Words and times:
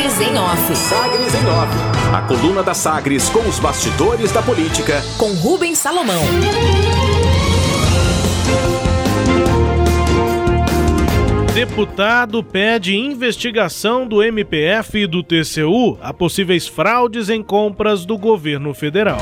Sagres 0.00 0.20
em 0.20 0.38
Off. 0.38 0.76
Sagres 0.76 1.34
em 1.34 1.46
Off. 1.46 2.14
A 2.14 2.22
coluna 2.22 2.62
da 2.62 2.72
Sagres 2.72 3.28
com 3.28 3.40
os 3.40 3.58
bastidores 3.58 4.32
da 4.32 4.40
política. 4.40 5.02
Com 5.18 5.32
Rubens 5.34 5.76
Salomão. 5.76 6.22
Deputado 11.52 12.42
pede 12.42 12.96
investigação 12.96 14.06
do 14.06 14.22
MPF 14.22 15.00
e 15.00 15.06
do 15.06 15.22
TCU 15.22 15.98
a 16.00 16.14
possíveis 16.14 16.66
fraudes 16.66 17.28
em 17.28 17.42
compras 17.42 18.06
do 18.06 18.16
governo 18.16 18.72
federal. 18.72 19.18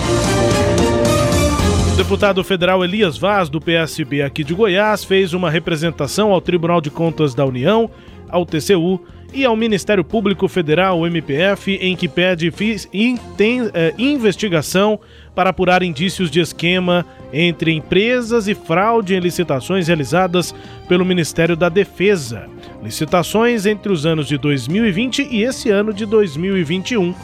O 1.92 1.96
deputado 1.96 2.44
federal 2.44 2.84
Elias 2.84 3.18
Vaz, 3.18 3.48
do 3.48 3.60
PSB 3.60 4.22
aqui 4.22 4.44
de 4.44 4.54
Goiás, 4.54 5.02
fez 5.02 5.34
uma 5.34 5.50
representação 5.50 6.32
ao 6.32 6.40
Tribunal 6.40 6.80
de 6.80 6.90
Contas 6.90 7.34
da 7.34 7.44
União, 7.44 7.90
ao 8.28 8.44
TCU 8.44 9.00
e 9.32 9.44
ao 9.44 9.54
Ministério 9.54 10.02
Público 10.02 10.48
Federal, 10.48 11.06
MPF, 11.06 11.74
em 11.82 11.94
que 11.94 12.08
pede 12.08 12.50
eh, 12.50 13.94
investigação 13.98 14.98
para 15.34 15.50
apurar 15.50 15.82
indícios 15.82 16.30
de 16.30 16.40
esquema 16.40 17.04
entre 17.32 17.72
empresas 17.72 18.48
e 18.48 18.54
fraude 18.54 19.14
em 19.14 19.20
licitações 19.20 19.86
realizadas 19.86 20.54
pelo 20.88 21.04
Ministério 21.04 21.54
da 21.54 21.68
Defesa. 21.68 22.48
Licitações 22.82 23.66
entre 23.66 23.92
os 23.92 24.06
anos 24.06 24.26
de 24.26 24.38
2020 24.38 25.28
e 25.30 25.42
esse 25.42 25.70
ano 25.70 25.92
de 25.92 26.06
2021. 26.06 27.10
O 27.10 27.14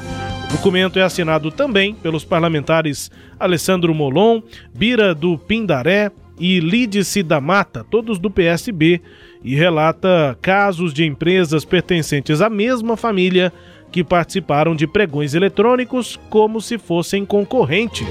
documento 0.53 0.99
é 0.99 1.03
assinado 1.03 1.51
também 1.51 1.95
pelos 1.95 2.25
parlamentares 2.25 3.11
Alessandro 3.41 3.95
Molon, 3.95 4.43
Bira 4.75 5.15
do 5.15 5.39
Pindaré 5.39 6.13
e 6.39 6.61
Lídice 6.61 7.23
da 7.23 7.41
Mata, 7.41 7.85
todos 7.89 8.19
do 8.19 8.31
PSB, 8.31 9.01
e 9.43 9.55
relata 9.55 10.37
casos 10.41 10.93
de 10.93 11.05
empresas 11.05 11.65
pertencentes 11.65 12.41
à 12.41 12.49
mesma 12.49 12.97
família 12.97 13.53
que 13.93 14.03
participaram 14.03 14.75
de 14.75 14.87
pregões 14.87 15.35
eletrônicos 15.35 16.19
como 16.29 16.61
se 16.61 16.79
fossem 16.79 17.25
concorrentes. 17.25 18.09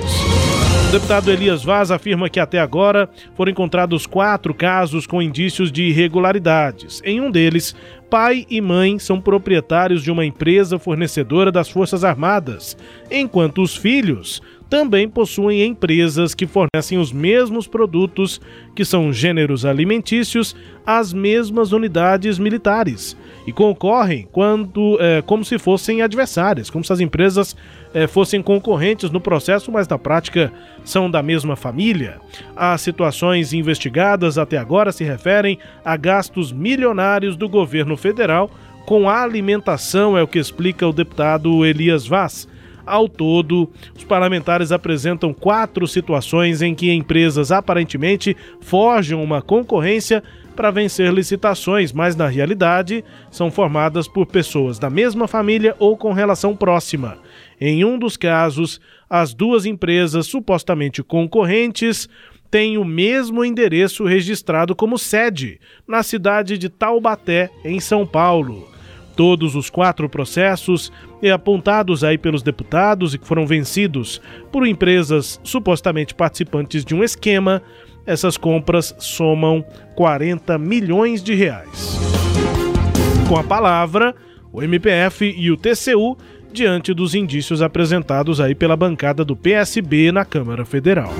O 0.87 0.91
deputado 0.93 1.31
Elias 1.31 1.63
Vaz 1.63 1.89
afirma 1.89 2.29
que 2.29 2.39
até 2.39 2.59
agora 2.59 3.09
foram 3.35 3.51
encontrados 3.51 4.05
quatro 4.05 4.53
casos 4.53 5.07
com 5.07 5.21
indícios 5.21 5.71
de 5.71 5.85
irregularidades. 5.85 7.01
Em 7.03 7.19
um 7.19 7.31
deles, 7.31 7.75
pai 8.11 8.45
e 8.47 8.61
mãe 8.61 8.99
são 8.99 9.19
proprietários 9.19 10.03
de 10.03 10.11
uma 10.11 10.23
empresa 10.23 10.77
fornecedora 10.77 11.51
das 11.51 11.67
Forças 11.67 12.03
Armadas, 12.03 12.77
enquanto 13.09 13.63
os 13.63 13.75
filhos 13.75 14.39
também 14.73 15.07
possuem 15.07 15.63
empresas 15.67 16.33
que 16.33 16.47
fornecem 16.47 16.97
os 16.97 17.11
mesmos 17.11 17.67
produtos, 17.67 18.41
que 18.75 18.83
são 18.83 19.13
gêneros 19.13 19.67
alimentícios, 19.67 20.55
às 20.83 21.13
mesmas 21.13 21.71
unidades 21.71 22.39
militares 22.39 23.15
e 23.45 23.51
concorrem 23.51 24.27
quando, 24.31 24.97
é, 24.99 25.21
como 25.21 25.45
se 25.45 25.59
fossem 25.59 26.01
adversárias, 26.01 26.71
como 26.71 26.83
se 26.83 26.91
as 26.91 26.99
empresas 26.99 27.55
é, 27.93 28.07
fossem 28.07 28.41
concorrentes 28.41 29.11
no 29.11 29.21
processo, 29.21 29.71
mas 29.71 29.87
na 29.87 29.99
prática 29.99 30.51
são 30.83 31.07
da 31.07 31.21
mesma 31.21 31.55
família. 31.55 32.19
As 32.55 32.81
situações 32.81 33.53
investigadas 33.53 34.39
até 34.39 34.57
agora 34.57 34.91
se 34.91 35.03
referem 35.03 35.59
a 35.85 35.95
gastos 35.95 36.51
milionários 36.51 37.35
do 37.35 37.47
governo 37.47 37.95
federal 37.95 38.49
com 38.87 39.07
a 39.07 39.21
alimentação, 39.21 40.17
é 40.17 40.23
o 40.23 40.27
que 40.27 40.39
explica 40.39 40.87
o 40.87 40.91
deputado 40.91 41.63
Elias 41.63 42.07
Vaz. 42.07 42.51
Ao 42.85 43.07
todo, 43.07 43.69
os 43.95 44.03
parlamentares 44.03 44.71
apresentam 44.71 45.33
quatro 45.33 45.87
situações 45.87 46.61
em 46.61 46.75
que 46.75 46.91
empresas 46.91 47.51
aparentemente 47.51 48.35
forjam 48.59 49.23
uma 49.23 49.41
concorrência 49.41 50.21
para 50.55 50.71
vencer 50.71 51.11
licitações, 51.11 51.91
mas 51.91 52.15
na 52.15 52.27
realidade 52.27 53.03
são 53.31 53.49
formadas 53.49 54.07
por 54.07 54.25
pessoas 54.25 54.77
da 54.77 54.89
mesma 54.89 55.27
família 55.27 55.75
ou 55.79 55.97
com 55.97 56.13
relação 56.13 56.55
próxima. 56.55 57.17
Em 57.59 57.83
um 57.85 57.97
dos 57.97 58.17
casos, 58.17 58.79
as 59.09 59.33
duas 59.33 59.65
empresas 59.65 60.27
supostamente 60.27 61.01
concorrentes 61.01 62.09
têm 62.51 62.77
o 62.77 62.85
mesmo 62.85 63.43
endereço 63.43 64.03
registrado 64.03 64.75
como 64.75 64.97
sede, 64.97 65.59
na 65.87 66.03
cidade 66.03 66.57
de 66.57 66.69
Taubaté, 66.69 67.49
em 67.63 67.79
São 67.79 68.05
Paulo. 68.05 68.72
Todos 69.15 69.55
os 69.55 69.69
quatro 69.69 70.09
processos 70.09 70.91
e 71.21 71.29
apontados 71.29 72.03
aí 72.03 72.17
pelos 72.17 72.41
deputados 72.41 73.13
e 73.13 73.17
que 73.17 73.27
foram 73.27 73.45
vencidos 73.45 74.19
por 74.51 74.65
empresas 74.65 75.39
supostamente 75.43 76.15
participantes 76.15 76.83
de 76.83 76.95
um 76.95 77.03
esquema 77.03 77.61
essas 78.05 78.37
compras 78.37 78.93
somam 78.97 79.63
40 79.95 80.57
milhões 80.57 81.23
de 81.23 81.33
reais. 81.33 81.97
Com 83.27 83.37
a 83.37 83.43
palavra, 83.43 84.13
o 84.51 84.61
MPF 84.61 85.33
e 85.37 85.49
o 85.49 85.57
TCU 85.57 86.17
diante 86.51 86.93
dos 86.93 87.15
indícios 87.15 87.61
apresentados 87.61 88.39
aí 88.39 88.53
pela 88.53 88.75
bancada 88.75 89.23
do 89.23 89.35
PSB 89.35 90.11
na 90.11 90.25
Câmara 90.25 90.65
Federal. 90.65 91.11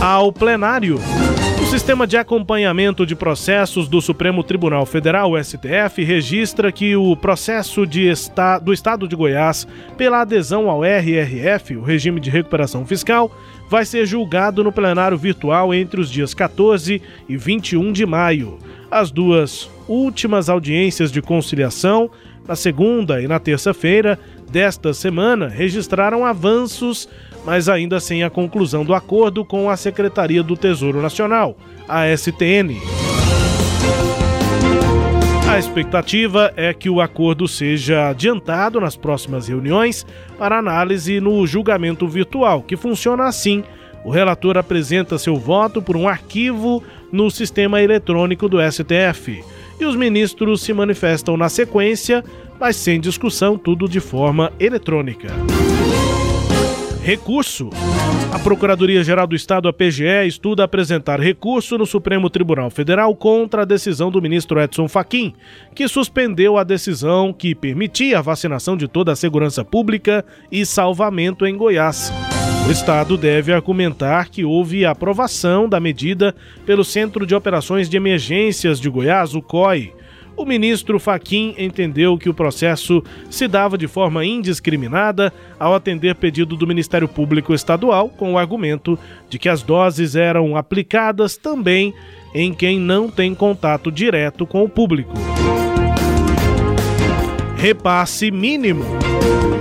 Ao 0.00 0.32
plenário, 0.32 0.98
Sistema 1.70 2.04
de 2.04 2.16
Acompanhamento 2.16 3.06
de 3.06 3.14
Processos 3.14 3.86
do 3.86 4.00
Supremo 4.00 4.42
Tribunal 4.42 4.84
Federal, 4.84 5.40
STF, 5.40 6.02
registra 6.02 6.72
que 6.72 6.96
o 6.96 7.14
processo 7.14 7.84
esta, 8.08 8.58
do 8.58 8.72
Estado 8.72 9.06
de 9.06 9.14
Goiás 9.14 9.68
pela 9.96 10.22
adesão 10.22 10.68
ao 10.68 10.84
RRF, 10.84 11.76
o 11.76 11.84
Regime 11.84 12.18
de 12.18 12.28
Recuperação 12.28 12.84
Fiscal, 12.84 13.30
vai 13.68 13.84
ser 13.84 14.04
julgado 14.04 14.64
no 14.64 14.72
plenário 14.72 15.16
virtual 15.16 15.72
entre 15.72 16.00
os 16.00 16.10
dias 16.10 16.34
14 16.34 17.00
e 17.28 17.36
21 17.36 17.92
de 17.92 18.04
maio. 18.04 18.58
As 18.90 19.12
duas 19.12 19.70
últimas 19.86 20.48
audiências 20.48 21.12
de 21.12 21.22
conciliação, 21.22 22.10
na 22.48 22.56
segunda 22.56 23.22
e 23.22 23.28
na 23.28 23.38
terça-feira 23.38 24.18
desta 24.50 24.92
semana, 24.92 25.46
registraram 25.46 26.26
avanços, 26.26 27.08
mas 27.44 27.68
ainda 27.68 28.00
sem 28.00 28.22
a 28.22 28.30
conclusão 28.30 28.84
do 28.84 28.94
acordo 28.94 29.44
com 29.44 29.70
a 29.70 29.76
Secretaria 29.76 30.42
do 30.42 30.56
Tesouro 30.56 31.00
Nacional, 31.00 31.56
a 31.88 32.06
STN. 32.16 32.80
A 35.48 35.58
expectativa 35.58 36.52
é 36.56 36.72
que 36.72 36.88
o 36.88 37.00
acordo 37.00 37.48
seja 37.48 38.08
adiantado 38.08 38.80
nas 38.80 38.94
próximas 38.94 39.48
reuniões 39.48 40.06
para 40.38 40.58
análise 40.58 41.20
no 41.20 41.44
julgamento 41.46 42.06
virtual, 42.06 42.62
que 42.62 42.76
funciona 42.76 43.24
assim. 43.24 43.64
O 44.04 44.10
relator 44.10 44.56
apresenta 44.56 45.18
seu 45.18 45.36
voto 45.36 45.82
por 45.82 45.96
um 45.96 46.08
arquivo 46.08 46.82
no 47.10 47.30
sistema 47.30 47.82
eletrônico 47.82 48.48
do 48.48 48.58
STF 48.60 49.42
e 49.80 49.84
os 49.84 49.96
ministros 49.96 50.62
se 50.62 50.72
manifestam 50.72 51.36
na 51.36 51.48
sequência, 51.48 52.22
mas 52.58 52.76
sem 52.76 53.00
discussão, 53.00 53.58
tudo 53.58 53.88
de 53.88 53.98
forma 53.98 54.52
eletrônica. 54.60 55.28
Recurso. 57.10 57.70
A 58.32 58.38
Procuradoria-Geral 58.38 59.26
do 59.26 59.34
Estado, 59.34 59.66
a 59.66 59.72
PGE, 59.72 60.28
estuda 60.28 60.62
apresentar 60.62 61.18
recurso 61.18 61.76
no 61.76 61.84
Supremo 61.84 62.30
Tribunal 62.30 62.70
Federal 62.70 63.16
contra 63.16 63.62
a 63.62 63.64
decisão 63.64 64.12
do 64.12 64.22
ministro 64.22 64.60
Edson 64.60 64.86
Fachin, 64.86 65.34
que 65.74 65.88
suspendeu 65.88 66.56
a 66.56 66.62
decisão 66.62 67.32
que 67.32 67.52
permitia 67.52 68.20
a 68.20 68.22
vacinação 68.22 68.76
de 68.76 68.86
toda 68.86 69.10
a 69.10 69.16
segurança 69.16 69.64
pública 69.64 70.24
e 70.52 70.64
salvamento 70.64 71.44
em 71.44 71.56
Goiás. 71.56 72.12
O 72.68 72.70
Estado 72.70 73.16
deve 73.16 73.52
argumentar 73.52 74.28
que 74.28 74.44
houve 74.44 74.86
aprovação 74.86 75.68
da 75.68 75.80
medida 75.80 76.32
pelo 76.64 76.84
Centro 76.84 77.26
de 77.26 77.34
Operações 77.34 77.90
de 77.90 77.96
Emergências 77.96 78.78
de 78.78 78.88
Goiás, 78.88 79.34
o 79.34 79.42
COI, 79.42 79.92
o 80.40 80.46
ministro 80.46 80.98
Faquim 80.98 81.54
entendeu 81.58 82.16
que 82.16 82.28
o 82.28 82.34
processo 82.34 83.04
se 83.28 83.46
dava 83.46 83.76
de 83.76 83.86
forma 83.86 84.24
indiscriminada 84.24 85.30
ao 85.58 85.74
atender 85.74 86.14
pedido 86.14 86.56
do 86.56 86.66
Ministério 86.66 87.06
Público 87.06 87.52
Estadual 87.52 88.08
com 88.08 88.32
o 88.32 88.38
argumento 88.38 88.98
de 89.28 89.38
que 89.38 89.50
as 89.50 89.62
doses 89.62 90.16
eram 90.16 90.56
aplicadas 90.56 91.36
também 91.36 91.92
em 92.34 92.54
quem 92.54 92.80
não 92.80 93.10
tem 93.10 93.34
contato 93.34 93.92
direto 93.92 94.46
com 94.46 94.64
o 94.64 94.68
público. 94.68 95.12
Repasse 97.56 98.30
mínimo. 98.30 98.84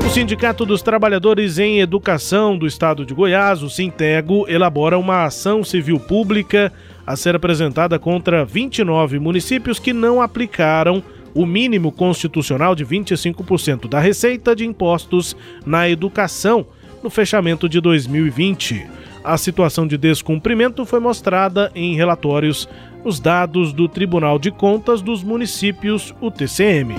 O 0.05 0.09
Sindicato 0.09 0.65
dos 0.65 0.81
Trabalhadores 0.81 1.59
em 1.59 1.81
Educação 1.81 2.57
do 2.57 2.65
Estado 2.65 3.05
de 3.05 3.13
Goiás, 3.13 3.61
o 3.61 3.69
Sintego, 3.69 4.45
elabora 4.47 4.97
uma 4.97 5.25
ação 5.25 5.61
civil 5.61 5.99
pública 5.99 6.71
a 7.09 7.15
ser 7.15 7.35
apresentada 7.35 7.97
contra 7.97 8.45
29 8.45 9.17
municípios 9.17 9.79
que 9.79 9.91
não 9.91 10.21
aplicaram 10.21 11.01
o 11.33 11.43
mínimo 11.43 11.91
constitucional 11.91 12.75
de 12.75 12.85
25% 12.85 13.89
da 13.89 13.99
receita 13.99 14.55
de 14.55 14.63
impostos 14.63 15.35
na 15.65 15.89
educação 15.89 16.67
no 17.01 17.09
fechamento 17.09 17.67
de 17.67 17.81
2020. 17.81 18.85
A 19.23 19.39
situação 19.39 19.87
de 19.87 19.97
descumprimento 19.97 20.85
foi 20.85 20.99
mostrada 20.99 21.71
em 21.73 21.95
relatórios 21.95 22.69
nos 23.03 23.19
dados 23.19 23.73
do 23.73 23.87
Tribunal 23.87 24.37
de 24.37 24.51
Contas 24.51 25.01
dos 25.01 25.23
Municípios, 25.23 26.13
o 26.21 26.29
TCM. 26.29 26.93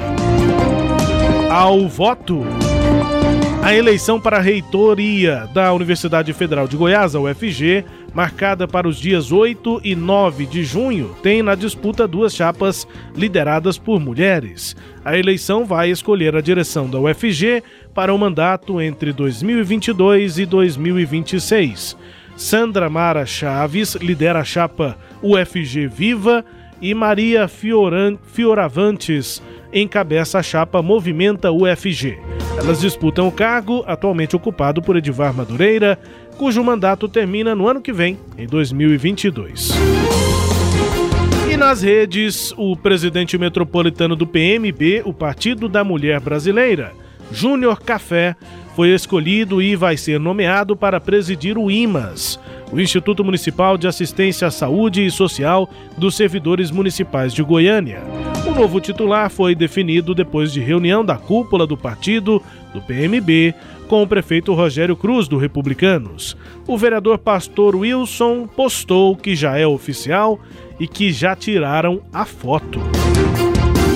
Ao 1.49 1.87
voto. 1.87 2.45
A 3.63 3.75
eleição 3.75 4.19
para 4.19 4.39
a 4.39 4.41
reitoria 4.41 5.49
da 5.55 5.73
Universidade 5.73 6.33
Federal 6.33 6.67
de 6.67 6.77
Goiás, 6.77 7.15
a 7.15 7.21
UFG, 7.21 7.85
marcada 8.15 8.67
para 8.67 8.89
os 8.89 8.99
dias 8.99 9.31
8 9.33 9.81
e 9.85 9.95
9 9.95 10.47
de 10.47 10.65
junho, 10.65 11.15
tem 11.23 11.43
na 11.43 11.55
disputa 11.55 12.07
duas 12.07 12.35
chapas 12.35 12.87
lideradas 13.15 13.79
por 13.79 14.01
mulheres. 14.01 14.77
A 15.05 15.17
eleição 15.17 15.65
vai 15.65 15.91
escolher 15.91 16.35
a 16.37 16.41
direção 16.41 16.89
da 16.89 16.99
UFG 16.99 17.63
para 17.95 18.13
o 18.13 18.19
mandato 18.19 18.81
entre 18.81 19.13
2022 19.13 20.39
e 20.39 20.47
2026. 20.47 21.97
Sandra 22.37 22.89
Mara 22.89 23.27
Chaves 23.27 23.95
lidera 23.97 24.41
a 24.41 24.45
chapa 24.45 24.97
UFG 25.23 25.87
Viva 25.87 26.45
e 26.81 26.95
Maria 26.95 27.47
Fioran, 27.47 28.17
Fioravantes 28.23 29.43
encabeça 29.73 30.39
a 30.39 30.43
chapa 30.43 30.83
Movimenta 30.83 31.51
UFG. 31.53 32.19
Elas 32.59 32.81
disputam 32.81 33.29
o 33.29 33.33
cargo, 33.33 33.85
atualmente 33.87 34.35
ocupado 34.35 34.83
por 34.83 34.97
Edivar 34.97 35.33
Madureira, 35.33 35.99
cujo 36.37 36.63
mandato 36.65 37.09
termina 37.09 37.55
no 37.55 37.69
ano 37.69 37.81
que 37.81 37.93
vem, 37.93 38.19
em 38.37 38.47
2022. 38.47 39.71
E 41.51 41.57
nas 41.57 41.83
redes, 41.83 42.53
o 42.57 42.77
presidente 42.77 43.37
metropolitano 43.39 44.17
do 44.17 44.27
PMB, 44.27 45.03
o 45.05 45.13
Partido 45.13 45.69
da 45.69 45.85
Mulher 45.85 46.21
Brasileira, 46.21 46.93
Júnior 47.33 47.81
Café, 47.81 48.35
foi 48.75 48.91
escolhido 48.91 49.61
e 49.61 49.77
vai 49.77 49.97
ser 49.97 50.19
nomeado 50.19 50.77
para 50.77 51.01
presidir 51.01 51.59
o 51.59 51.71
IMAS, 51.71 52.41
o 52.73 52.81
Instituto 52.81 53.25
Municipal 53.25 53.77
de 53.77 53.89
Assistência 53.89 54.47
à 54.47 54.51
Saúde 54.51 55.05
e 55.05 55.11
Social 55.11 55.69
dos 55.97 56.17
Servidores 56.17 56.71
Municipais 56.71 57.33
de 57.33 57.43
Goiânia. 57.43 58.03
O 58.47 58.53
novo 58.53 58.81
titular 58.81 59.29
foi 59.31 59.55
definido 59.55 60.15
depois 60.15 60.53
de 60.53 60.61
reunião 60.61 61.05
da 61.05 61.17
cúpula 61.17 61.67
do 61.67 61.77
partido, 61.77 62.43
do 62.73 62.81
PMB, 62.81 63.55
com 63.89 64.03
o 64.03 64.07
prefeito 64.07 64.55
Rogério 64.55 64.97
Cruz, 64.97 65.27
do 65.27 65.37
Republicanos. 65.37 66.37
O 66.67 66.79
vereador 66.79 67.19
pastor 67.19 67.75
Wilson 67.75 68.47
postou 68.47 69.17
que 69.17 69.35
já 69.35 69.59
é 69.59 69.67
oficial 69.67 70.39
e 70.79 70.87
que 70.87 71.13
já 71.13 71.35
tiraram 71.35 72.01
a 72.13 72.25
foto. 72.25 72.81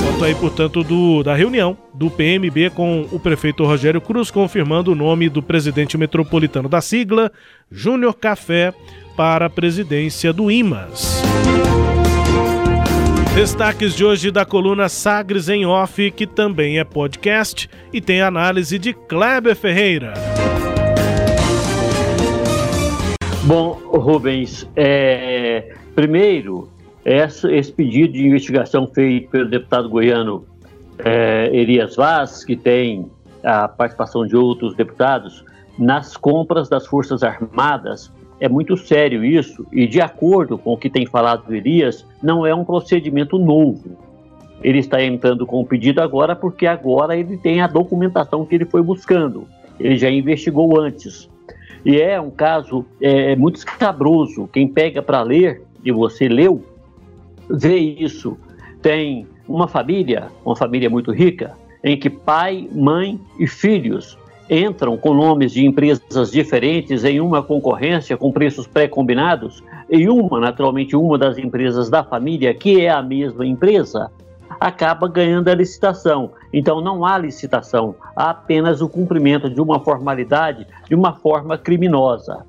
Foto 0.05 0.25
aí, 0.25 0.35
portanto, 0.35 0.82
do, 0.82 1.23
da 1.23 1.35
reunião 1.35 1.79
do 1.94 2.11
PMB 2.11 2.70
com 2.75 3.06
o 3.12 3.20
prefeito 3.20 3.64
Rogério 3.64 4.00
Cruz, 4.00 4.31
confirmando 4.31 4.93
o 4.93 4.94
nome 4.96 5.29
do 5.29 5.43
presidente 5.43 5.96
metropolitano 5.96 6.69
da 6.69 6.81
sigla, 6.81 7.31
Júnior 7.70 8.14
Café, 8.14 8.75
para 9.17 9.46
a 9.46 9.50
presidência 9.50 10.32
do 10.32 10.50
IMAS. 10.50 11.23
Destaques 13.35 13.94
de 13.94 14.05
hoje 14.05 14.31
da 14.31 14.44
coluna 14.44 14.88
Sagres 14.88 15.49
em 15.49 15.67
Off, 15.67 16.11
que 16.12 16.26
também 16.26 16.79
é 16.79 16.85
podcast 16.85 17.69
e 17.93 18.00
tem 18.00 18.20
análise 18.23 18.79
de 18.79 18.93
Kleber 18.93 19.56
Ferreira. 19.56 20.14
Bom, 23.44 23.73
Rubens, 23.93 24.69
é, 24.75 25.75
primeiro, 25.94 26.69
essa, 27.05 27.52
esse 27.52 27.73
pedido 27.73 28.14
de 28.14 28.26
investigação 28.26 28.87
feito 28.87 29.29
pelo 29.31 29.49
deputado 29.49 29.88
goiano 29.88 30.47
é, 30.99 31.50
Elias 31.52 31.96
Vaz, 31.96 32.44
que 32.44 32.56
tem 32.56 33.11
a 33.43 33.69
participação 33.69 34.26
de 34.26 34.37
outros 34.37 34.75
deputados, 34.75 35.44
nas 35.79 36.17
compras 36.17 36.69
das 36.69 36.87
Forças 36.87 37.23
Armadas 37.23 38.12
é 38.41 38.49
muito 38.49 38.76
sério 38.76 39.25
isso, 39.25 39.67
e 39.73 39.87
de 39.87 40.00
acordo 40.00 40.58
com 40.58 40.73
o 40.73 40.76
que 40.76 40.91
tem 40.91 41.06
falado 41.06 41.55
Elias, 41.55 42.06
não 42.23 42.44
é 42.44 42.55
um 42.55 42.64
procedimento 42.64 43.38
novo. 43.38 43.96
Ele 44.62 44.79
está 44.79 45.02
entrando 45.02 45.46
com 45.46 45.61
o 45.61 45.67
pedido 45.67 46.00
agora 46.00 46.35
porque 46.35 46.67
agora 46.67 47.17
ele 47.17 47.37
tem 47.37 47.61
a 47.61 47.67
documentação 47.67 48.44
que 48.44 48.55
ele 48.55 48.64
foi 48.64 48.82
buscando. 48.82 49.47
Ele 49.79 49.97
já 49.97 50.11
investigou 50.11 50.81
antes. 50.81 51.29
E 51.85 52.00
é 52.00 52.20
um 52.20 52.31
caso 52.31 52.85
é, 53.00 53.37
muito 53.37 53.56
escabroso. 53.56 54.49
Quem 54.52 54.67
pega 54.67 55.02
para 55.02 55.23
ler, 55.23 55.62
e 55.85 55.93
você 55.93 56.29
leu, 56.29 56.64
vê 57.49 57.76
isso. 57.76 58.38
Tem 58.81 59.26
uma 59.49 59.69
família, 59.69 60.29
uma 60.44 60.56
família 60.56 60.88
muito 60.88 61.12
rica, 61.12 61.56
em 61.82 61.99
que 61.99 62.08
pai, 62.08 62.69
mãe 62.73 63.20
e 63.38 63.46
filhos 63.46 64.19
entram 64.49 64.96
com 64.96 65.14
nomes 65.14 65.52
de 65.52 65.64
empresas 65.64 66.31
diferentes 66.31 67.05
em 67.05 67.20
uma 67.20 67.43
concorrência 67.43 68.17
com 68.17 68.31
preços 68.31 68.67
pré-combinados 68.67 69.62
e 69.88 70.08
uma, 70.08 70.41
naturalmente, 70.41 70.96
uma 70.96 71.17
das 71.19 71.38
empresas 71.38 71.88
da 71.88 72.02
família, 72.02 72.55
que 72.55 72.81
é 72.81 72.91
a 72.91 73.02
mesma 73.02 73.46
empresa, 73.46 74.11
acaba 74.61 75.08
ganhando 75.08 75.49
a 75.49 75.55
licitação. 75.55 76.31
Então 76.52 76.81
não 76.81 77.05
há 77.05 77.19
licitação, 77.19 77.94
há 78.17 78.31
apenas 78.31 78.81
o 78.81 78.88
cumprimento 78.88 79.50
de 79.50 79.61
uma 79.61 79.81
formalidade 79.81 80.67
de 80.88 80.94
uma 80.94 81.14
forma 81.14 81.58
criminosa. 81.58 82.44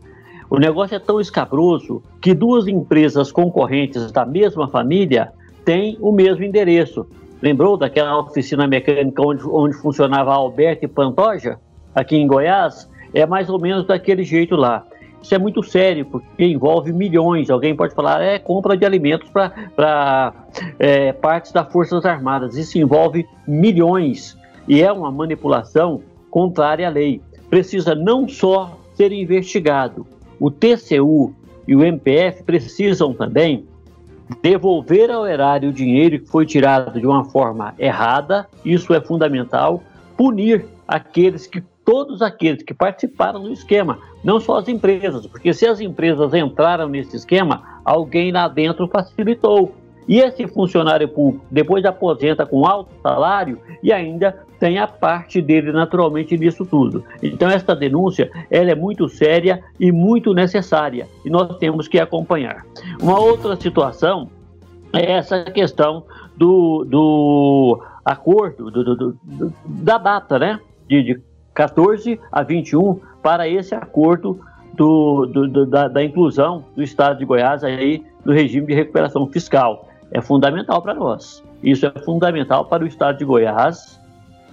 O 0.50 0.57
negócio 0.57 0.95
é 0.95 1.00
tão 1.00 1.19
escabroso 1.19 2.03
que 2.21 2.33
duas 2.33 2.68
empresas 2.68 3.31
concorrentes 3.31 4.12
da 4.12 4.25
mesma 4.25 4.68
família 4.68 5.31
têm 5.65 5.97
o 6.00 6.12
mesmo 6.12 6.44
endereço. 6.44 7.06
Lembrou 7.41 7.75
daquela 7.75 8.17
oficina 8.19 8.67
mecânica 8.67 9.21
onde, 9.21 9.44
onde 9.45 9.75
funcionava 9.75 10.33
Alberto 10.33 10.85
e 10.85 10.88
Pantoja? 10.88 11.59
aqui 11.95 12.17
em 12.17 12.27
Goiás, 12.27 12.89
é 13.13 13.25
mais 13.25 13.50
ou 13.50 13.57
menos 13.57 13.88
daquele 13.88 14.23
jeito 14.23 14.57
lá. 14.57 14.85
Isso 15.21 15.33
é 15.33 15.39
muito 15.39 15.63
sério, 15.63 16.06
porque 16.06 16.45
envolve 16.45 16.91
milhões. 16.91 17.50
Alguém 17.50 17.75
pode 17.75 17.95
falar, 17.95 18.21
é 18.21 18.38
compra 18.38 18.77
de 18.77 18.85
alimentos 18.85 19.29
para 19.29 20.33
é, 20.77 21.13
partes 21.13 21.51
das 21.51 21.71
Forças 21.71 22.06
Armadas. 22.06 22.56
Isso 22.57 22.77
envolve 22.77 23.25
milhões 23.47 24.38
e 24.67 24.83
é 24.83 24.91
uma 24.91 25.12
manipulação 25.12 26.01
contrária 26.29 26.85
à 26.85 26.91
lei. 26.91 27.21
Precisa 27.50 27.95
não 27.95 28.27
só 28.27 28.77
ser 28.94 29.12
investigado, 29.12 30.06
o 30.39 30.51
TCU 30.51 31.33
e 31.67 31.75
o 31.75 31.83
MPF 31.83 32.44
precisam 32.44 33.13
também 33.13 33.65
devolver 34.42 35.12
ao 35.12 35.27
erário 35.27 35.69
o 35.69 35.74
dinheiro 35.74 36.19
que 36.19 36.30
foi 36.30 36.45
tirado 36.45 37.00
de 37.00 37.06
uma 37.06 37.25
forma 37.25 37.74
errada, 37.77 38.48
isso 38.63 38.94
é 38.94 39.01
fundamental, 39.01 39.83
punir 40.18 40.66
aqueles 40.88 41.48
que 41.48 41.62
todos 41.83 42.22
aqueles 42.22 42.63
que 42.63 42.74
participaram 42.74 43.44
do 43.44 43.54
esquema, 43.54 44.00
não 44.24 44.39
só 44.39 44.57
as 44.57 44.68
empresas, 44.68 45.27
porque 45.27 45.54
se 45.54 45.68
as 45.68 45.80
empresas 45.80 46.33
entraram 46.33 46.89
nesse 46.89 47.16
esquema, 47.16 47.80
alguém 47.86 48.31
lá 48.31 48.48
dentro 48.48 48.88
facilitou. 48.88 49.75
E 50.07 50.19
esse 50.19 50.47
funcionário 50.47 51.07
público 51.07 51.45
depois 51.49 51.83
aposenta 51.85 52.45
com 52.45 52.65
alto 52.65 52.93
salário 53.01 53.59
e 53.81 53.91
ainda 53.91 54.37
tem 54.59 54.77
a 54.77 54.87
parte 54.87 55.41
dele 55.41 55.71
naturalmente 55.71 56.37
nisso 56.37 56.65
tudo. 56.65 57.03
Então 57.21 57.49
esta 57.49 57.75
denúncia 57.75 58.31
ela 58.49 58.71
é 58.71 58.75
muito 58.75 59.09
séria 59.09 59.63
e 59.79 59.91
muito 59.91 60.33
necessária 60.33 61.07
e 61.23 61.29
nós 61.29 61.57
temos 61.57 61.87
que 61.87 61.99
acompanhar. 61.99 62.65
Uma 63.01 63.19
outra 63.19 63.55
situação 63.55 64.29
é 64.93 65.11
essa 65.11 65.43
questão 65.45 66.03
do, 66.37 66.85
do 66.85 67.81
acordo, 68.03 68.69
do, 68.69 68.83
do, 68.83 68.95
do, 68.95 69.53
da 69.65 69.97
data, 69.97 70.37
né? 70.39 70.59
De, 70.88 71.03
de 71.03 71.21
14 71.53 72.19
a 72.31 72.43
21 72.43 73.00
para 73.24 73.47
esse 73.47 73.74
acordo 73.74 74.39
do, 74.74 75.25
do, 75.25 75.47
do, 75.47 75.65
da, 75.65 75.88
da, 75.88 76.03
inclusão 76.03 76.65
do 76.75 76.83
Estado 76.83 77.17
de 77.17 77.25
Goiás 77.25 77.63
aí 77.63 78.03
no 78.24 78.33
regime 78.33 78.67
de 78.67 78.74
recuperação 78.74 79.25
fiscal. 79.27 79.88
É 80.12 80.21
fundamental 80.21 80.81
para 80.81 80.93
nós. 80.93 81.43
Isso 81.63 81.85
é 81.85 81.91
fundamental 82.03 82.65
para 82.65 82.83
o 82.83 82.88
Estado 82.88 83.17
de 83.17 83.25
Goiás, 83.25 84.00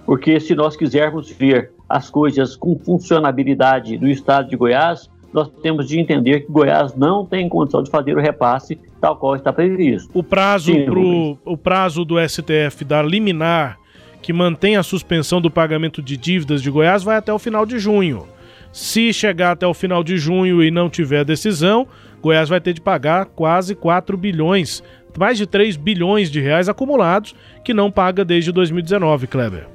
porque 0.05 0.39
se 0.39 0.55
nós 0.55 0.75
quisermos 0.75 1.31
ver 1.31 1.71
as 1.87 2.09
coisas 2.09 2.55
com 2.55 2.77
funcionabilidade 2.77 3.97
no 3.97 4.09
Estado 4.09 4.49
de 4.49 4.55
Goiás, 4.55 5.09
nós 5.33 5.49
temos 5.61 5.87
de 5.87 5.99
entender 5.99 6.41
que 6.41 6.51
Goiás 6.51 6.95
não 6.95 7.25
tem 7.25 7.49
condição 7.49 7.81
de 7.81 7.89
fazer 7.89 8.15
o 8.15 8.21
repasse 8.21 8.79
tal 9.01 9.17
qual 9.17 9.35
está 9.35 9.51
previsto. 9.51 10.09
O 10.13 10.23
prazo, 10.23 10.71
Sim, 10.71 10.85
pro, 10.85 11.37
o 11.43 11.57
prazo 11.57 12.05
do 12.05 12.15
STF 12.19 12.85
dar 12.85 13.05
liminar 13.05 13.77
que 14.21 14.31
mantém 14.31 14.77
a 14.77 14.83
suspensão 14.83 15.41
do 15.41 15.51
pagamento 15.51 16.01
de 16.01 16.15
dívidas 16.15 16.61
de 16.61 16.71
Goiás 16.71 17.03
vai 17.03 17.17
até 17.17 17.33
o 17.33 17.37
final 17.37 17.65
de 17.65 17.77
junho. 17.77 18.25
Se 18.71 19.11
chegar 19.11 19.51
até 19.51 19.67
o 19.67 19.73
final 19.73 20.03
de 20.03 20.17
junho 20.17 20.63
e 20.63 20.71
não 20.71 20.89
tiver 20.89 21.25
decisão, 21.25 21.85
Goiás 22.21 22.47
vai 22.47 22.61
ter 22.61 22.73
de 22.73 22.81
pagar 22.81 23.25
quase 23.25 23.75
4 23.75 24.15
bilhões, 24.17 24.81
mais 25.17 25.37
de 25.37 25.45
3 25.45 25.75
bilhões 25.77 26.29
de 26.29 26.39
reais 26.39 26.69
acumulados, 26.69 27.35
que 27.63 27.73
não 27.73 27.91
paga 27.91 28.25
desde 28.25 28.51
2019, 28.51 29.27
Kleber. 29.27 29.67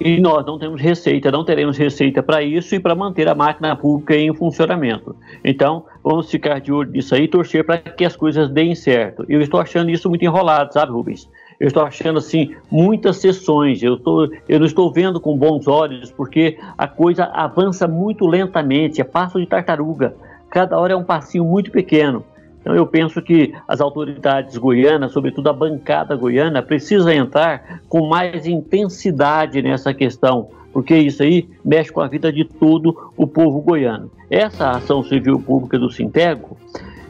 E 0.00 0.20
nós 0.20 0.44
não 0.44 0.58
temos 0.58 0.80
receita, 0.80 1.30
não 1.30 1.44
teremos 1.44 1.78
receita 1.78 2.22
para 2.22 2.42
isso 2.42 2.74
e 2.74 2.80
para 2.80 2.94
manter 2.94 3.28
a 3.28 3.34
máquina 3.34 3.76
pública 3.76 4.16
em 4.16 4.34
funcionamento. 4.34 5.14
Então, 5.44 5.84
vamos 6.02 6.30
ficar 6.30 6.60
de 6.60 6.72
olho 6.72 6.90
nisso 6.90 7.14
aí 7.14 7.24
e 7.24 7.28
torcer 7.28 7.64
para 7.64 7.78
que 7.78 8.04
as 8.04 8.16
coisas 8.16 8.50
deem 8.50 8.74
certo. 8.74 9.24
Eu 9.28 9.40
estou 9.40 9.60
achando 9.60 9.90
isso 9.90 10.08
muito 10.08 10.24
enrolado, 10.24 10.72
sabe, 10.72 10.92
Rubens? 10.92 11.28
Eu 11.60 11.68
estou 11.68 11.84
achando 11.84 12.18
assim 12.18 12.54
muitas 12.70 13.18
sessões. 13.18 13.82
Eu, 13.82 13.96
tô, 13.96 14.28
eu 14.48 14.58
não 14.58 14.66
estou 14.66 14.92
vendo 14.92 15.20
com 15.20 15.38
bons 15.38 15.68
olhos 15.68 16.10
porque 16.10 16.58
a 16.76 16.88
coisa 16.88 17.24
avança 17.26 17.86
muito 17.86 18.26
lentamente, 18.26 19.00
é 19.00 19.04
passo 19.04 19.38
de 19.38 19.46
tartaruga. 19.46 20.14
Cada 20.50 20.78
hora 20.78 20.92
é 20.92 20.96
um 20.96 21.04
passinho 21.04 21.44
muito 21.44 21.70
pequeno. 21.70 22.24
Então 22.64 22.74
eu 22.74 22.86
penso 22.86 23.20
que 23.20 23.52
as 23.68 23.78
autoridades 23.82 24.56
goianas, 24.56 25.12
sobretudo 25.12 25.50
a 25.50 25.52
bancada 25.52 26.16
goiana, 26.16 26.62
precisa 26.62 27.14
entrar 27.14 27.82
com 27.90 28.08
mais 28.08 28.46
intensidade 28.46 29.60
nessa 29.60 29.92
questão, 29.92 30.48
porque 30.72 30.96
isso 30.96 31.22
aí 31.22 31.46
mexe 31.62 31.92
com 31.92 32.00
a 32.00 32.08
vida 32.08 32.32
de 32.32 32.42
todo 32.42 33.12
o 33.18 33.26
povo 33.26 33.60
goiano. 33.60 34.10
essa 34.30 34.70
ação 34.70 35.04
civil 35.04 35.38
pública 35.38 35.78
do 35.78 35.90
Sintego, 35.90 36.56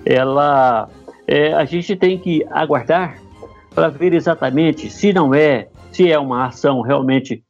ela, 0.04 0.88
é, 1.24 1.54
a 1.54 1.64
gente 1.64 1.94
tem 1.94 2.18
que 2.18 2.44
aguardar 2.50 3.20
para 3.72 3.88
ver 3.88 4.12
exatamente 4.12 4.90
se 4.90 5.12
não 5.12 5.32
é, 5.32 5.68
se 5.92 6.10
é 6.10 6.18
uma 6.18 6.46
ação 6.46 6.80
realmente 6.80 7.44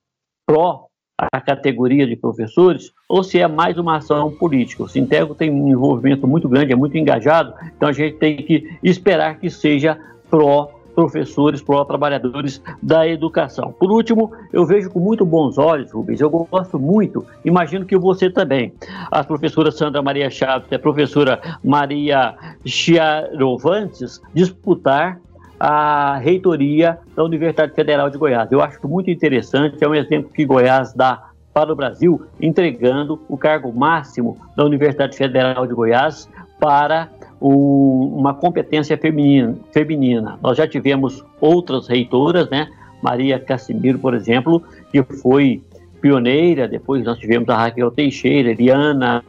pró 0.47 0.89
a 1.17 1.41
categoria 1.41 2.07
de 2.07 2.17
professores 2.17 2.93
ou 3.09 3.23
se 3.23 3.39
é 3.39 3.47
mais 3.47 3.79
uma 3.79 3.97
ação 3.97 4.33
política. 4.33 4.83
O 4.83 4.89
Sintego 4.89 5.35
tem 5.35 5.51
um 5.51 5.69
envolvimento 5.69 6.27
muito 6.27 6.49
grande, 6.49 6.73
é 6.73 6.77
muito 6.77 6.99
engajado, 6.99 7.55
então 7.77 7.89
a 7.89 7.93
gente 7.93 8.17
tem 8.17 8.37
que 8.37 8.77
esperar 8.83 9.39
que 9.39 9.49
seja 9.49 9.99
pró 10.29 10.71
professores, 10.95 11.61
pró 11.61 11.85
trabalhadores 11.85 12.63
da 12.81 13.07
educação. 13.07 13.73
Por 13.73 13.91
último, 13.91 14.33
eu 14.53 14.65
vejo 14.65 14.91
com 14.91 15.01
muito 15.01 15.25
bons 15.27 15.59
olhos, 15.59 15.91
Rubens, 15.93 16.21
eu 16.21 16.31
gosto 16.31 16.79
muito, 16.79 17.27
imagino 17.45 17.85
que 17.85 17.97
você 17.97 18.31
também, 18.31 18.73
a 19.11 19.25
professora 19.25 19.73
Sandra 19.73 20.03
Maria 20.03 20.31
Chaves 20.31 20.69
e 20.71 20.75
a 20.75 20.79
professora 20.79 21.41
Maria 21.65 22.37
Chiarovantes 22.65 24.23
disputar 24.33 25.21
a 25.67 26.19
reitoria 26.19 26.99
da 27.17 27.25
Universidade 27.25 27.73
Federal 27.73 28.11
de 28.11 28.19
Goiás. 28.19 28.53
Eu 28.53 28.61
acho 28.61 28.87
muito 28.87 29.11
interessante, 29.11 29.83
é 29.83 29.89
um 29.89 29.95
exemplo 29.95 30.29
que 30.29 30.45
Goiás 30.45 30.93
dá 30.93 31.31
para 31.55 31.73
o 31.73 31.75
Brasil, 31.75 32.21
entregando 32.39 33.19
o 33.31 33.39
cargo 33.39 33.73
máximo 33.73 34.37
da 34.55 34.63
Universidade 34.63 35.17
Federal 35.17 35.67
de 35.67 35.73
Goiás 35.73 36.29
para 36.61 37.09
o, 37.41 38.13
uma 38.15 38.35
competência 38.35 38.99
feminina, 38.99 39.57
feminina. 39.73 40.39
Nós 40.43 40.59
já 40.59 40.69
tivemos 40.69 41.25
outras 41.41 41.89
reitoras, 41.89 42.51
né? 42.51 42.69
Maria 43.03 43.39
Cassimiro, 43.39 43.99
por 43.99 44.13
exemplo, 44.13 44.63
que 44.93 45.03
foi 45.03 45.63
pioneira, 45.99 46.69
depois 46.69 47.03
nós 47.05 47.17
tivemos 47.19 47.49
a 47.49 47.57
Raquel 47.57 47.91
Teixeira, 47.91 48.51
Eliana, 48.51 49.25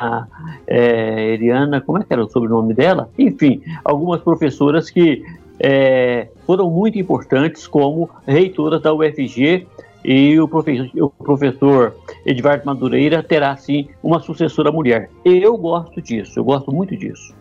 é, 0.67 1.33
Eliana, 1.33 1.79
como 1.79 1.99
é 1.99 2.03
que 2.03 2.11
era 2.11 2.25
o 2.25 2.29
sobrenome 2.29 2.73
dela? 2.73 3.09
Enfim, 3.17 3.61
algumas 3.85 4.19
professoras 4.19 4.89
que 4.89 5.23
é, 5.59 6.27
foram 6.45 6.69
muito 6.69 6.97
importantes 6.97 7.67
como 7.67 8.09
reitoras 8.25 8.81
da 8.81 8.93
UFG 8.93 9.65
e 10.03 10.39
o 10.39 10.47
professor, 10.47 10.89
o 10.95 11.09
professor 11.09 11.95
Edvardo 12.25 12.65
Madureira 12.65 13.23
terá, 13.23 13.55
sim, 13.57 13.87
uma 14.03 14.19
sucessora 14.19 14.71
mulher. 14.71 15.09
Eu 15.23 15.57
gosto 15.57 16.01
disso, 16.01 16.39
eu 16.39 16.43
gosto 16.43 16.71
muito 16.71 16.95
disso. 16.95 17.33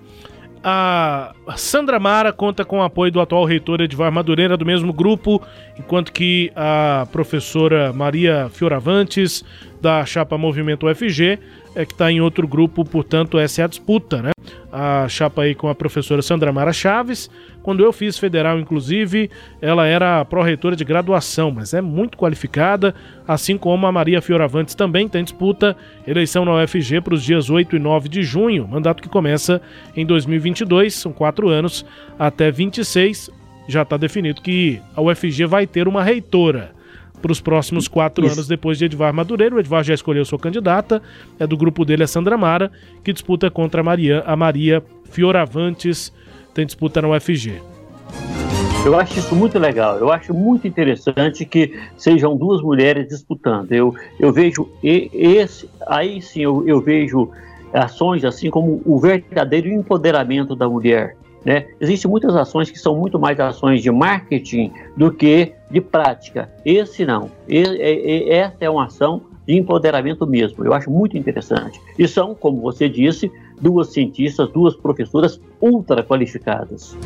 A 0.67 1.35
Sandra 1.57 2.01
Mara 2.01 2.33
conta 2.33 2.65
com 2.65 2.79
o 2.79 2.83
apoio 2.83 3.13
do 3.13 3.21
atual 3.21 3.45
reitor 3.45 3.83
Edvar 3.83 4.11
Madureira, 4.11 4.57
do 4.57 4.65
mesmo 4.65 4.95
grupo, 4.95 5.43
enquanto 5.79 6.11
que 6.11 6.51
a 6.57 7.07
professora 7.13 7.93
Maria 7.93 8.49
Fioravantes, 8.49 9.45
da 9.85 10.03
chapa 10.07 10.39
Movimento 10.39 10.87
UFG, 10.87 11.39
é 11.75 11.85
que 11.85 11.93
está 11.93 12.11
em 12.11 12.19
outro 12.19 12.49
grupo, 12.49 12.87
portanto, 12.87 13.39
essa 13.39 13.61
é 13.61 13.65
a 13.65 13.69
disputa, 13.69 14.23
né? 14.23 14.31
A 14.73 15.07
chapa 15.11 15.43
aí 15.43 15.55
com 15.55 15.69
a 15.69 15.75
professora 15.75 16.23
Sandra 16.23 16.51
Mara 16.51 16.73
Chaves. 16.73 17.31
Quando 17.63 17.85
eu 17.85 17.93
fiz 17.93 18.17
federal, 18.17 18.59
inclusive, 18.59 19.31
ela 19.61 19.87
era 19.87 20.25
pró-reitora 20.25 20.75
de 20.75 20.85
graduação, 20.85 21.51
mas 21.51 21.75
é 21.75 21.83
muito 21.83 22.17
qualificada, 22.17 22.95
assim 23.29 23.59
como 23.59 23.87
a 23.87 23.93
Maria 23.93 24.23
Fioravantes 24.23 24.75
também 24.75 25.07
tem 25.07 25.23
disputa, 25.23 25.77
eleição 26.07 26.47
na 26.47 26.63
UFG 26.63 27.03
para 27.03 27.15
os 27.15 27.23
dias 27.23 27.51
8 27.51 27.77
e 27.77 27.79
9 27.79 28.09
de 28.09 28.23
junho, 28.23 28.67
mandato 28.67 29.03
que 29.03 29.09
começa 29.09 29.61
em 29.95 30.07
2022, 30.07 30.95
são 30.95 31.13
quatro 31.13 31.51
anos, 31.51 31.85
até 32.19 32.51
26. 32.51 33.29
Já 33.69 33.83
está 33.83 33.99
definido 33.99 34.41
que 34.41 34.81
a 34.97 35.03
UFG 35.03 35.45
vai 35.45 35.67
ter 35.67 35.87
uma 35.87 36.03
reitora 36.03 36.74
para 37.25 37.33
os 37.33 37.41
próximos 37.41 37.89
quatro 37.89 38.27
Isso. 38.27 38.35
anos 38.35 38.47
depois 38.47 38.77
de 38.77 38.85
Edvar 38.85 39.11
Madureira. 39.15 39.57
O 39.57 39.59
Edvar 39.59 39.83
já 39.83 39.95
escolheu 39.95 40.27
sua 40.27 40.39
candidata, 40.39 41.01
é 41.39 41.47
do 41.47 41.57
grupo 41.57 41.83
dele 41.83 42.03
a 42.03 42.07
Sandra 42.07 42.37
Mara, 42.37 42.71
que 43.03 43.15
disputa 43.15 43.51
contra 43.51 43.81
a 43.81 43.85
Maria, 43.85 44.23
a 44.27 44.37
Maria 44.37 44.83
Fioravantes, 45.05 46.13
tem 46.53 46.67
disputa 46.67 47.01
na 47.01 47.09
UFG. 47.09 47.63
Eu 48.85 49.01
acho 49.01 49.19
isso 49.19 49.35
muito 49.35 49.59
legal, 49.59 49.97
eu 49.97 50.13
acho 50.13 50.35
muito 50.35 50.69
interessante 50.69 51.47
que 51.47 51.73
sejam 51.97 52.37
duas 52.37 52.61
mulheres 52.61 53.09
disputando. 53.09 53.73
Eu, 53.73 53.95
eu 54.21 54.31
vejo 54.31 54.69
esse, 54.83 55.67
aí 55.87 56.21
sim 56.21 56.43
eu, 56.43 56.69
eu 56.69 56.79
vejo 56.83 57.31
ações 57.73 58.23
assim 58.23 58.51
como 58.51 58.83
o 58.85 59.01
verdadeiro 59.01 59.69
empoderamento 59.71 60.55
da 60.55 60.69
mulher. 60.69 61.17
Né? 61.45 61.67
Existem 61.81 62.11
muitas 62.11 62.35
ações 62.35 62.71
que 62.71 62.79
são 62.79 62.97
muito 62.97 63.19
mais 63.19 63.39
ações 63.39 63.83
de 63.83 63.91
marketing 63.91 64.73
do 64.97 65.13
que 65.13 65.53
de 65.71 65.81
prática. 65.81 66.51
Esse 66.65 67.05
não. 67.05 67.31
essa 67.49 68.57
é 68.61 68.71
uma 68.71 68.87
ação 68.87 69.23
de 69.47 69.55
empoderamento 69.55 70.27
mesmo. 70.27 70.65
Eu 70.65 70.73
acho 70.73 70.91
muito 70.91 71.19
interessante. 71.19 71.81
E 71.99 72.09
são, 72.09 72.35
como 72.35 72.61
você 72.61 72.89
disse, 72.89 73.31
duas 73.61 73.93
cientistas, 73.93 74.51
duas 74.51 74.75
professoras 74.75 75.41
ultra 75.61 76.03
qualificadas. 76.03 76.97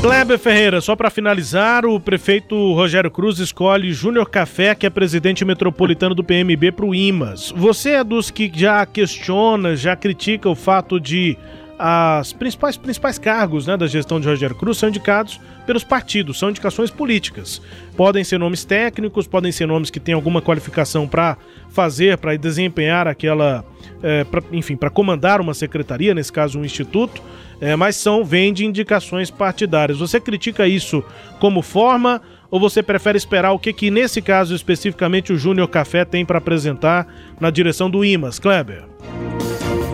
Kleber 0.00 0.38
Ferreira, 0.38 0.80
só 0.80 0.94
para 0.94 1.10
finalizar, 1.10 1.84
o 1.84 1.98
prefeito 1.98 2.54
Rogério 2.72 3.10
Cruz 3.10 3.40
escolhe 3.40 3.92
Júnior 3.92 4.30
Café, 4.30 4.72
que 4.72 4.86
é 4.86 4.90
presidente 4.90 5.44
metropolitano 5.44 6.14
do 6.14 6.22
PMB, 6.22 6.70
para 6.70 6.86
o 6.86 6.94
IMAS. 6.94 7.52
Você 7.56 7.90
é 7.90 8.04
dos 8.04 8.30
que 8.30 8.50
já 8.54 8.86
questiona, 8.86 9.74
já 9.74 9.96
critica 9.96 10.48
o 10.48 10.54
fato 10.54 11.00
de 11.00 11.36
as 11.78 12.32
principais, 12.32 12.76
principais 12.76 13.18
cargos 13.18 13.66
né, 13.68 13.76
da 13.76 13.86
gestão 13.86 14.18
de 14.18 14.26
Rogério 14.26 14.56
Cruz 14.56 14.78
são 14.78 14.88
indicados 14.88 15.40
pelos 15.64 15.84
partidos, 15.84 16.38
são 16.38 16.50
indicações 16.50 16.90
políticas. 16.90 17.62
Podem 17.96 18.24
ser 18.24 18.38
nomes 18.38 18.64
técnicos, 18.64 19.28
podem 19.28 19.52
ser 19.52 19.66
nomes 19.66 19.88
que 19.88 20.00
têm 20.00 20.14
alguma 20.14 20.42
qualificação 20.42 21.06
para 21.06 21.36
fazer, 21.70 22.18
para 22.18 22.36
desempenhar 22.36 23.06
aquela, 23.06 23.64
é, 24.02 24.24
pra, 24.24 24.42
enfim, 24.50 24.74
para 24.74 24.90
comandar 24.90 25.40
uma 25.40 25.54
secretaria, 25.54 26.14
nesse 26.14 26.32
caso 26.32 26.58
um 26.58 26.64
instituto, 26.64 27.22
é, 27.60 27.76
mas 27.76 27.94
são 27.94 28.24
vêm 28.24 28.52
de 28.52 28.66
indicações 28.66 29.30
partidárias. 29.30 29.98
Você 29.98 30.18
critica 30.18 30.66
isso 30.66 31.04
como 31.38 31.62
forma 31.62 32.20
ou 32.50 32.58
você 32.58 32.82
prefere 32.82 33.16
esperar 33.18 33.52
o 33.52 33.58
que, 33.58 33.72
que 33.72 33.90
nesse 33.90 34.20
caso 34.20 34.52
especificamente 34.52 35.32
o 35.32 35.38
Júnior 35.38 35.68
Café 35.68 36.04
tem 36.04 36.24
para 36.24 36.38
apresentar 36.38 37.06
na 37.38 37.50
direção 37.50 37.88
do 37.88 38.04
IMAS, 38.04 38.40
Kleber? 38.40 38.87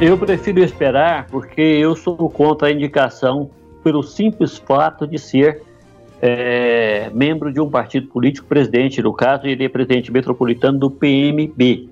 Eu 0.01 0.19
prefiro 0.19 0.61
esperar 0.61 1.27
porque 1.29 1.61
eu 1.61 1.95
sou 1.95 2.29
contra 2.29 2.69
a 2.69 2.73
indicação 2.73 3.49
pelo 3.83 4.03
simples 4.03 4.59
fato 4.59 5.07
de 5.07 5.19
ser 5.19 5.63
é, 6.21 7.11
membro 7.15 7.53
de 7.53 7.61
um 7.61 7.71
partido 7.71 8.09
político, 8.09 8.47
presidente, 8.47 9.01
no 9.03 9.13
caso, 9.13 9.47
ele 9.47 9.65
é 9.65 9.69
presidente 9.69 10.11
metropolitano 10.11 10.79
do 10.79 10.91
PMB. 10.91 11.89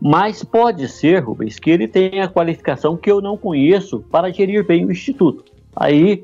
Mas 0.00 0.44
pode 0.44 0.86
ser, 0.88 1.20
Rubens, 1.20 1.58
que 1.58 1.70
ele 1.70 1.88
tenha 1.88 2.24
a 2.24 2.28
qualificação 2.28 2.96
que 2.96 3.10
eu 3.10 3.20
não 3.20 3.36
conheço 3.36 4.00
para 4.10 4.30
gerir 4.30 4.66
bem 4.66 4.84
o 4.84 4.92
Instituto. 4.92 5.44
Aí, 5.74 6.22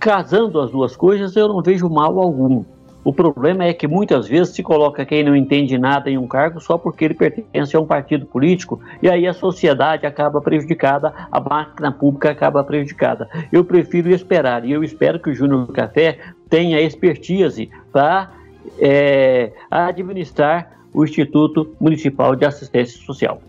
casando 0.00 0.60
as 0.60 0.70
duas 0.70 0.96
coisas, 0.96 1.36
eu 1.36 1.48
não 1.48 1.62
vejo 1.62 1.88
mal 1.88 2.18
algum. 2.18 2.64
O 3.06 3.12
problema 3.12 3.62
é 3.62 3.72
que 3.72 3.86
muitas 3.86 4.26
vezes 4.26 4.52
se 4.52 4.64
coloca 4.64 5.06
quem 5.06 5.22
não 5.22 5.36
entende 5.36 5.78
nada 5.78 6.10
em 6.10 6.18
um 6.18 6.26
cargo 6.26 6.60
só 6.60 6.76
porque 6.76 7.04
ele 7.04 7.14
pertence 7.14 7.76
a 7.76 7.78
um 7.78 7.86
partido 7.86 8.26
político 8.26 8.80
e 9.00 9.08
aí 9.08 9.28
a 9.28 9.32
sociedade 9.32 10.04
acaba 10.04 10.40
prejudicada, 10.40 11.14
a 11.30 11.38
máquina 11.38 11.92
pública 11.92 12.32
acaba 12.32 12.64
prejudicada. 12.64 13.28
Eu 13.52 13.64
prefiro 13.64 14.10
esperar 14.10 14.64
e 14.64 14.72
eu 14.72 14.82
espero 14.82 15.20
que 15.20 15.30
o 15.30 15.34
Júnior 15.36 15.68
Café 15.68 16.18
tenha 16.50 16.80
expertise 16.80 17.70
para 17.92 18.32
é, 18.80 19.52
administrar 19.70 20.72
o 20.92 21.04
Instituto 21.04 21.76
Municipal 21.80 22.34
de 22.34 22.44
Assistência 22.44 23.00
Social. 23.06 23.40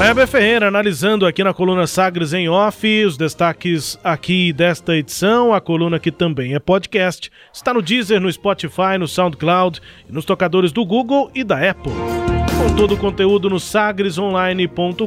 Kleber 0.00 0.26
Ferreira 0.26 0.66
analisando 0.66 1.26
aqui 1.26 1.44
na 1.44 1.52
coluna 1.52 1.86
Sagres 1.86 2.32
em 2.32 2.48
Off 2.48 3.04
os 3.04 3.18
destaques 3.18 3.98
aqui 4.02 4.50
desta 4.50 4.96
edição, 4.96 5.52
a 5.52 5.60
coluna 5.60 5.98
que 5.98 6.10
também 6.10 6.54
é 6.54 6.58
podcast, 6.58 7.30
está 7.52 7.74
no 7.74 7.82
Deezer, 7.82 8.18
no 8.18 8.32
Spotify, 8.32 8.96
no 8.98 9.06
SoundCloud 9.06 9.78
e 10.08 10.12
nos 10.12 10.24
tocadores 10.24 10.72
do 10.72 10.86
Google 10.86 11.30
e 11.34 11.44
da 11.44 11.56
Apple. 11.70 11.92
Com 11.92 12.74
todo 12.76 12.94
o 12.94 12.96
conteúdo 12.96 13.50
no 13.50 13.60
sagresonline.com.br. 13.60 15.04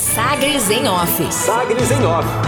Sagres 0.00 0.68
em 0.68 0.88
Off. 0.88 1.32
Sagres 1.32 1.92
em 1.92 2.04
Off. 2.04 2.47